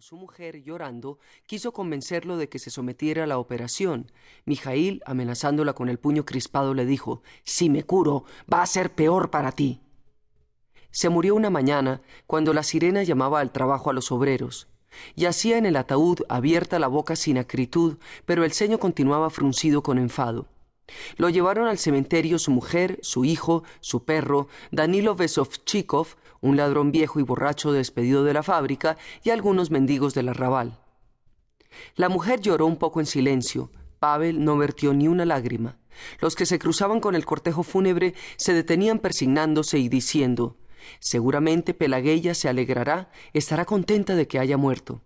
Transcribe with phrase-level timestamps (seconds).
[0.00, 4.10] Su mujer, llorando, quiso convencerlo de que se sometiera a la operación.
[4.46, 9.30] Mijail, amenazándola con el puño crispado, le dijo Si me curo, va a ser peor
[9.30, 9.82] para ti.
[10.90, 14.66] Se murió una mañana cuando la sirena llamaba al trabajo a los obreros.
[15.14, 19.98] Yacía en el ataúd abierta la boca sin acritud, pero el ceño continuaba fruncido con
[19.98, 20.46] enfado.
[21.18, 26.16] Lo llevaron al cementerio su mujer, su hijo, su perro, Danilo Vesovchikov,
[26.46, 30.78] un ladrón viejo y borracho despedido de la fábrica, y algunos mendigos del arrabal.
[31.94, 33.70] La mujer lloró un poco en silencio.
[33.98, 35.78] Pavel no vertió ni una lágrima.
[36.20, 40.56] Los que se cruzaban con el cortejo fúnebre se detenían persignándose y diciendo
[41.00, 45.02] Seguramente Pelagueya se alegrará, estará contenta de que haya muerto.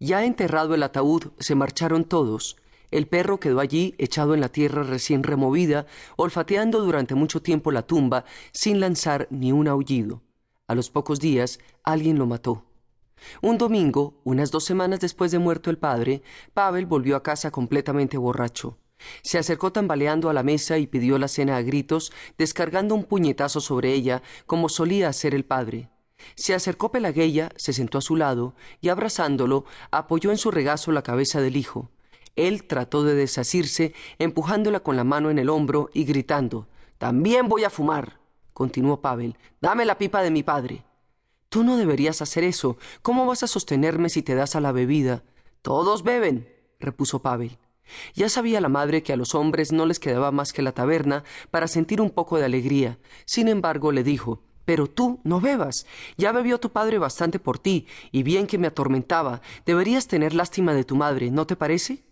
[0.00, 2.56] Ya enterrado el ataúd, se marcharon todos.
[2.90, 7.82] El perro quedó allí, echado en la tierra recién removida, olfateando durante mucho tiempo la
[7.82, 10.22] tumba, sin lanzar ni un aullido.
[10.68, 12.66] A los pocos días, alguien lo mató.
[13.40, 16.22] Un domingo, unas dos semanas después de muerto el padre,
[16.52, 18.76] Pavel volvió a casa completamente borracho.
[19.22, 23.60] Se acercó tambaleando a la mesa y pidió la cena a gritos, descargando un puñetazo
[23.62, 25.88] sobre ella, como solía hacer el padre.
[26.34, 31.02] Se acercó Pelagueya, se sentó a su lado, y abrazándolo, apoyó en su regazo la
[31.02, 31.90] cabeza del hijo.
[32.36, 37.64] Él trató de desasirse, empujándola con la mano en el hombro y gritando También voy
[37.64, 38.18] a fumar.
[38.58, 39.36] Continuó Pavel.
[39.60, 40.82] Dame la pipa de mi padre.
[41.48, 42.76] Tú no deberías hacer eso.
[43.02, 45.22] ¿Cómo vas a sostenerme si te das a la bebida?
[45.62, 47.56] Todos beben, repuso Pavel.
[48.14, 51.22] Ya sabía la madre que a los hombres no les quedaba más que la taberna
[51.52, 52.98] para sentir un poco de alegría.
[53.26, 55.86] Sin embargo, le dijo Pero tú no bebas.
[56.16, 59.40] Ya bebió tu padre bastante por ti, y bien que me atormentaba.
[59.66, 62.07] Deberías tener lástima de tu madre, ¿no te parece?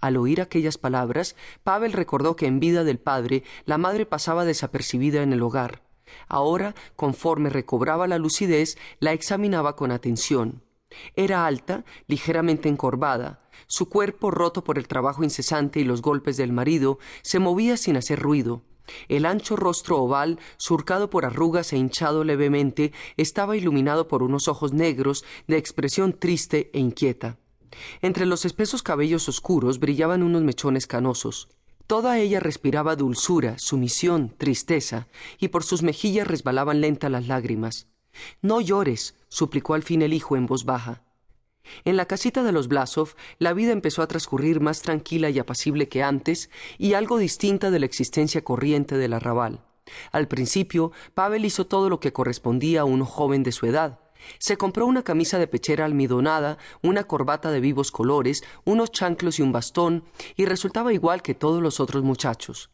[0.00, 5.22] Al oír aquellas palabras, Pavel recordó que en vida del padre la madre pasaba desapercibida
[5.22, 5.82] en el hogar.
[6.28, 10.62] Ahora, conforme recobraba la lucidez, la examinaba con atención.
[11.16, 13.40] Era alta, ligeramente encorvada.
[13.66, 17.96] Su cuerpo, roto por el trabajo incesante y los golpes del marido, se movía sin
[17.96, 18.62] hacer ruido.
[19.08, 24.72] El ancho rostro oval, surcado por arrugas e hinchado levemente, estaba iluminado por unos ojos
[24.72, 27.36] negros de expresión triste e inquieta.
[28.02, 31.48] Entre los espesos cabellos oscuros brillaban unos mechones canosos.
[31.86, 35.08] Toda ella respiraba dulzura, sumisión, tristeza,
[35.38, 37.88] y por sus mejillas resbalaban lentas las lágrimas.
[38.42, 41.02] No llores, suplicó al fin el hijo en voz baja.
[41.84, 45.88] En la casita de los Blasov la vida empezó a transcurrir más tranquila y apacible
[45.88, 49.64] que antes y algo distinta de la existencia corriente del arrabal.
[50.12, 54.00] Al principio, Pavel hizo todo lo que correspondía a un joven de su edad.
[54.38, 59.42] Se compró una camisa de pechera almidonada, una corbata de vivos colores, unos chanclos y
[59.42, 60.04] un bastón,
[60.36, 62.70] y resultaba igual que todos los otros muchachos.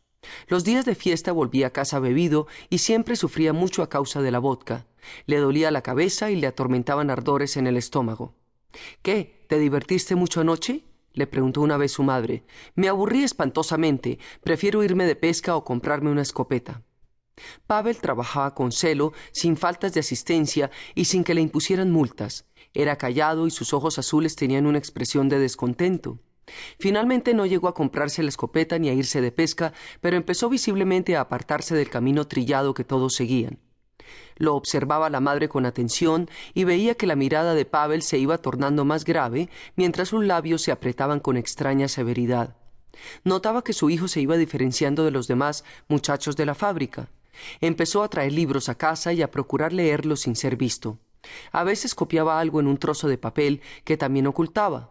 [0.49, 4.31] Los días de fiesta volvía a casa bebido y siempre sufría mucho a causa de
[4.31, 4.87] la vodka.
[5.27, 8.35] Le dolía la cabeza y le atormentaban ardores en el estómago.
[9.03, 9.45] ¿Qué?
[9.49, 10.85] ¿Te divertiste mucho anoche?
[11.13, 12.45] le preguntó una vez su madre.
[12.75, 14.19] Me aburrí espantosamente.
[14.43, 16.83] Prefiero irme de pesca o comprarme una escopeta.
[17.67, 22.47] Pavel trabajaba con celo, sin faltas de asistencia y sin que le impusieran multas.
[22.73, 26.19] Era callado y sus ojos azules tenían una expresión de descontento.
[26.79, 31.17] Finalmente no llegó a comprarse la escopeta ni a irse de pesca, pero empezó visiblemente
[31.17, 33.59] a apartarse del camino trillado que todos seguían.
[34.37, 38.39] Lo observaba la madre con atención y veía que la mirada de Pavel se iba
[38.39, 42.57] tornando más grave mientras sus labios se apretaban con extraña severidad.
[43.25, 47.09] Notaba que su hijo se iba diferenciando de los demás muchachos de la fábrica.
[47.61, 50.99] Empezó a traer libros a casa y a procurar leerlos sin ser visto.
[51.53, 54.91] A veces copiaba algo en un trozo de papel que también ocultaba.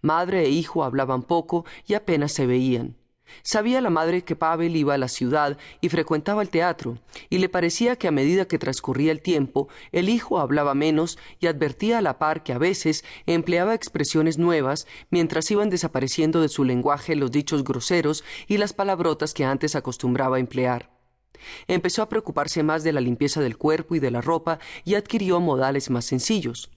[0.00, 2.96] Madre e hijo hablaban poco y apenas se veían.
[3.42, 6.98] Sabía la madre que Pavel iba a la ciudad y frecuentaba el teatro,
[7.30, 11.46] y le parecía que a medida que transcurría el tiempo, el hijo hablaba menos y
[11.46, 16.64] advertía a la par que a veces empleaba expresiones nuevas mientras iban desapareciendo de su
[16.64, 20.93] lenguaje los dichos groseros y las palabrotas que antes acostumbraba emplear.
[21.66, 25.40] Empezó a preocuparse más de la limpieza del cuerpo y de la ropa y adquirió
[25.40, 26.70] modales más sencillos.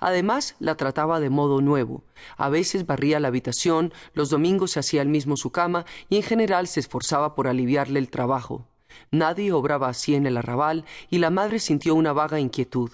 [0.00, 2.04] Además, la trataba de modo nuevo.
[2.36, 6.22] A veces barría la habitación, los domingos se hacía él mismo su cama y en
[6.22, 8.66] general se esforzaba por aliviarle el trabajo.
[9.10, 12.90] Nadie obraba así en el arrabal y la madre sintió una vaga inquietud.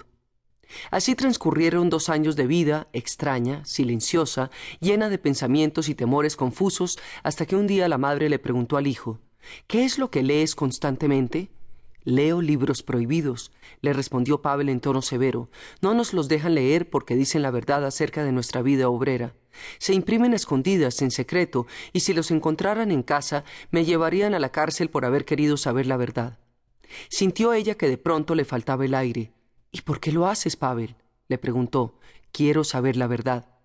[0.90, 4.50] Así transcurrieron dos años de vida extraña, silenciosa,
[4.80, 8.86] llena de pensamientos y temores confusos, hasta que un día la madre le preguntó al
[8.86, 9.18] hijo
[9.66, 11.50] ¿Qué es lo que lees constantemente?
[12.04, 13.52] Leo libros prohibidos,
[13.82, 15.50] le respondió Pavel en tono severo.
[15.82, 19.34] No nos los dejan leer porque dicen la verdad acerca de nuestra vida obrera.
[19.78, 24.50] Se imprimen escondidas, en secreto, y si los encontraran en casa, me llevarían a la
[24.50, 26.38] cárcel por haber querido saber la verdad.
[27.10, 29.32] Sintió ella que de pronto le faltaba el aire.
[29.70, 30.96] ¿Y por qué lo haces, Pavel?
[31.28, 31.98] le preguntó.
[32.32, 33.57] Quiero saber la verdad.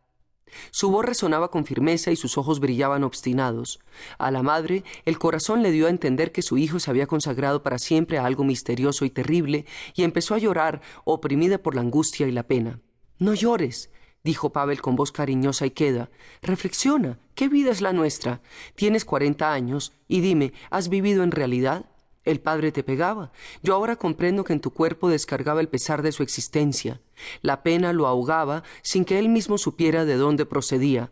[0.72, 3.80] Su voz resonaba con firmeza y sus ojos brillaban obstinados.
[4.18, 7.64] A la madre el corazón le dio a entender que su hijo se había consagrado
[7.64, 9.66] para siempre a algo misterioso y terrible,
[9.96, 12.80] y empezó a llorar, oprimida por la angustia y la pena.
[13.20, 13.90] No llores,
[14.24, 16.10] dijo Pavel con voz cariñosa y queda.
[16.42, 18.42] Reflexiona, ¿qué vida es la nuestra?
[18.76, 21.86] Tienes cuarenta años, y dime, ¿has vivido en realidad?
[22.24, 23.32] El padre te pegaba.
[23.62, 27.02] Yo ahora comprendo que en tu cuerpo descargaba el pesar de su existencia.
[27.42, 31.12] La pena lo ahogaba sin que él mismo supiera de dónde procedía.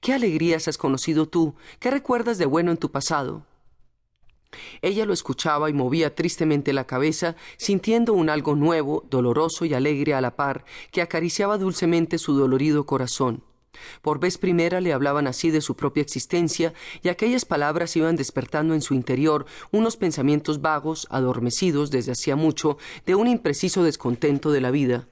[0.00, 1.54] ¿Qué alegrías has conocido tú?
[1.80, 3.46] ¿Qué recuerdas de bueno en tu pasado?
[4.82, 10.14] Ella lo escuchaba y movía tristemente la cabeza, sintiendo un algo nuevo, doloroso y alegre
[10.14, 13.42] a la par, que acariciaba dulcemente su dolorido corazón.
[14.02, 18.74] Por vez primera le hablaban así de su propia existencia, y aquellas palabras iban despertando
[18.74, 24.60] en su interior unos pensamientos vagos, adormecidos desde hacía mucho, de un impreciso descontento de
[24.60, 25.08] la vida.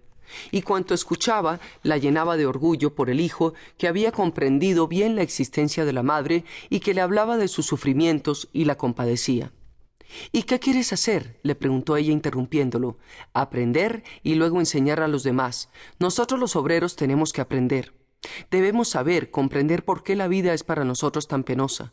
[0.50, 5.22] Y cuanto escuchaba la llenaba de orgullo por el hijo que había comprendido bien la
[5.22, 9.52] existencia de la madre y que le hablaba de sus sufrimientos y la compadecía.
[10.32, 11.38] ¿Y qué quieres hacer?
[11.42, 12.96] le preguntó ella interrumpiéndolo.
[13.32, 15.68] Aprender y luego enseñar a los demás.
[15.98, 17.92] Nosotros los obreros tenemos que aprender.
[18.50, 21.92] Debemos saber, comprender por qué la vida es para nosotros tan penosa.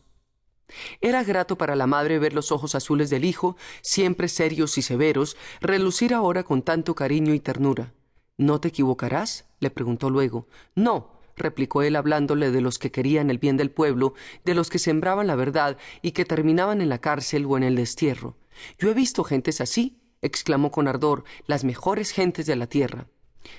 [1.00, 5.36] Era grato para la madre ver los ojos azules del hijo, siempre serios y severos,
[5.60, 7.94] relucir ahora con tanto cariño y ternura.
[8.36, 9.46] ¿No te equivocarás?
[9.60, 10.46] le preguntó luego.
[10.74, 14.14] No, replicó él hablándole de los que querían el bien del pueblo,
[14.44, 17.76] de los que sembraban la verdad y que terminaban en la cárcel o en el
[17.76, 18.36] destierro.
[18.78, 23.06] Yo he visto gentes así, exclamó con ardor, las mejores gentes de la tierra.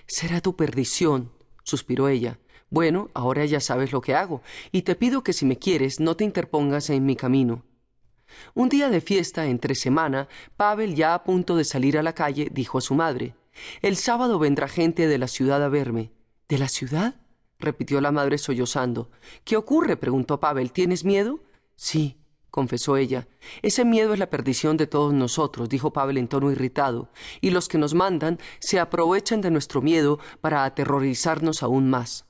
[0.05, 1.31] Será tu perdición,
[1.63, 2.37] suspiró ella.
[2.69, 6.15] Bueno, ahora ya sabes lo que hago, y te pido que si me quieres no
[6.15, 7.63] te interpongas en mi camino.
[8.53, 12.49] Un día de fiesta, entre semana, Pavel, ya a punto de salir a la calle,
[12.51, 13.35] dijo a su madre
[13.81, 16.11] El sábado vendrá gente de la ciudad a verme.
[16.47, 17.15] ¿De la ciudad?
[17.57, 19.09] repitió la madre sollozando.
[19.43, 19.97] ¿Qué ocurre?
[19.97, 20.71] preguntó Pavel.
[20.71, 21.39] ¿Tienes miedo?
[21.75, 22.17] Sí,
[22.51, 23.27] confesó ella.
[23.61, 27.09] Ese miedo es la perdición de todos nosotros, dijo Pavel en tono irritado,
[27.41, 32.28] y los que nos mandan se aprovechan de nuestro miedo para aterrorizarnos aún más.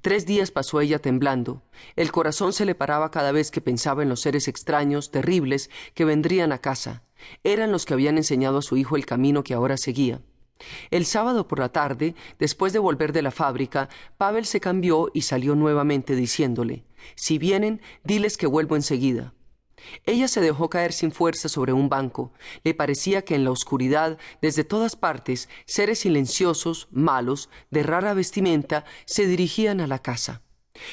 [0.00, 1.62] Tres días pasó ella temblando.
[1.94, 6.04] El corazón se le paraba cada vez que pensaba en los seres extraños, terribles, que
[6.04, 7.02] vendrían a casa.
[7.44, 10.22] Eran los que habían enseñado a su hijo el camino que ahora seguía.
[10.90, 13.88] El sábado por la tarde, después de volver de la fábrica,
[14.18, 16.84] Pavel se cambió y salió nuevamente diciéndole
[17.14, 19.34] Si vienen, diles que vuelvo enseguida.
[20.06, 22.32] Ella se dejó caer sin fuerza sobre un banco.
[22.64, 28.84] Le parecía que en la oscuridad, desde todas partes, seres silenciosos, malos, de rara vestimenta,
[29.04, 30.42] se dirigían a la casa.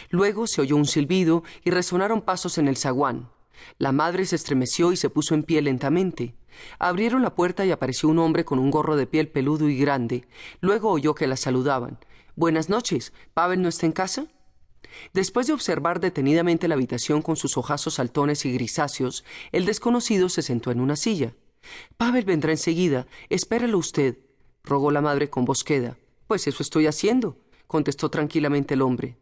[0.10, 3.30] Luego se oyó un silbido y resonaron pasos en el zaguán.
[3.78, 6.36] La madre se estremeció y se puso en pie lentamente.
[6.80, 10.28] Abrieron la puerta y apareció un hombre con un gorro de piel peludo y grande.
[10.62, 12.00] Luego oyó que la saludaban.
[12.36, 13.14] Buenas noches.
[13.34, 14.28] ¿Pavel no está en casa?
[15.14, 20.42] Después de observar detenidamente la habitación con sus ojazos saltones y grisáceos, el desconocido se
[20.42, 21.34] sentó en una silla.
[21.98, 23.08] Pavel vendrá enseguida.
[23.30, 24.18] Espérelo usted,
[24.64, 25.98] rogó la madre con voz queda.
[26.28, 27.38] Pues eso estoy haciendo,
[27.68, 29.18] contestó tranquilamente el hombre.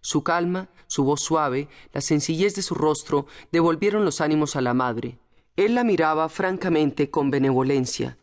[0.00, 4.74] Su calma, su voz suave, la sencillez de su rostro devolvieron los ánimos a la
[4.74, 5.18] madre.
[5.56, 8.18] Él la miraba francamente con benevolencia.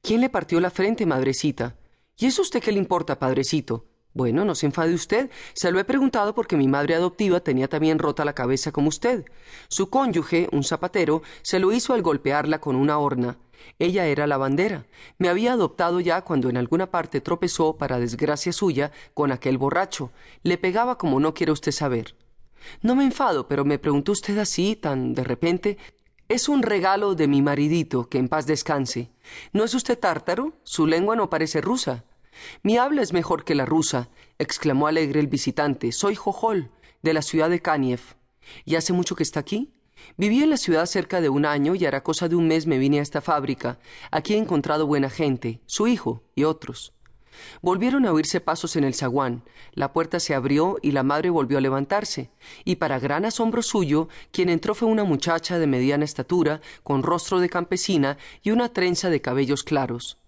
[0.00, 1.76] ¿Quién le partió la frente, madrecita?
[2.16, 3.86] ¿Y eso usted qué le importa, padrecito?
[4.14, 5.30] Bueno, no se enfade usted.
[5.54, 9.24] Se lo he preguntado porque mi madre adoptiva tenía también rota la cabeza como usted.
[9.68, 13.38] Su cónyuge, un zapatero, se lo hizo al golpearla con una horna.
[13.78, 14.86] Ella era lavandera.
[15.18, 20.10] Me había adoptado ya cuando en alguna parte tropezó, para desgracia suya, con aquel borracho.
[20.42, 22.16] Le pegaba como no quiere usted saber.
[22.80, 25.78] No me enfado, pero me preguntó usted así, tan de repente.
[26.28, 29.10] Es un regalo de mi maridito, que en paz descanse.
[29.52, 30.52] ¿No es usted tártaro?
[30.62, 32.04] Su lengua no parece rusa.
[32.62, 34.08] Mi habla es mejor que la rusa,
[34.38, 35.92] exclamó alegre el visitante.
[35.92, 36.70] Soy Jojol,
[37.02, 38.00] de la ciudad de Kaniev.
[38.64, 39.72] ¿Y hace mucho que está aquí?
[40.16, 42.78] Viví en la ciudad cerca de un año y hará cosa de un mes me
[42.78, 43.78] vine a esta fábrica.
[44.10, 46.92] Aquí he encontrado buena gente, su hijo y otros.
[47.62, 49.44] Volvieron a oírse pasos en el zaguán.
[49.72, 52.30] La puerta se abrió y la madre volvió a levantarse.
[52.64, 57.40] Y para gran asombro suyo, quien entró fue una muchacha de mediana estatura, con rostro
[57.40, 60.18] de campesina y una trenza de cabellos claros.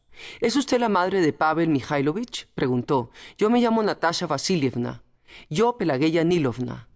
[0.41, 2.49] ¿Es usted la madre de Pavel Mikhailovich?
[2.55, 3.11] preguntó.
[3.37, 5.03] Yo me llamo Natasha Vasilievna.
[5.51, 6.89] Yo, Pelageya Nilovna.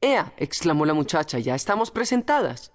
[0.00, 0.32] ¡Ea!
[0.36, 1.38] exclamó la muchacha.
[1.38, 2.72] Ya estamos presentadas.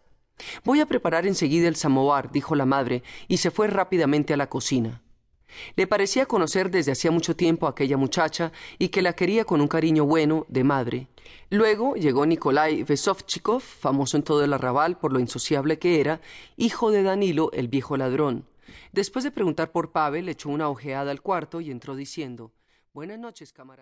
[0.64, 4.50] Voy a preparar enseguida el samovar, dijo la madre, y se fue rápidamente a la
[4.50, 5.04] cocina.
[5.76, 9.62] Le parecía conocer desde hacía mucho tiempo a aquella muchacha y que la quería con
[9.62, 11.08] un cariño bueno de madre.
[11.50, 16.22] Luego llegó Nikolai Vesovchikov, famoso en todo el arrabal por lo insociable que era,
[16.56, 18.46] hijo de Danilo, el viejo ladrón.
[18.92, 22.54] Después de preguntar por Pavel, echó una ojeada al cuarto y entró diciendo
[22.94, 23.80] Buenas noches, camarada.